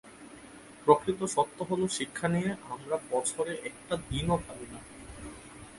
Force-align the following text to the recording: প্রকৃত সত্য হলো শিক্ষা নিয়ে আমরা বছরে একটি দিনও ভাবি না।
প্রকৃত 0.83 1.19
সত্য 1.35 1.57
হলো 1.69 1.85
শিক্ষা 1.97 2.27
নিয়ে 2.27 2.51
আমরা 2.69 2.95
বছরে 3.11 3.53
একটি 3.69 3.95
দিনও 4.09 4.37
ভাবি 4.45 4.67
না। 4.71 4.79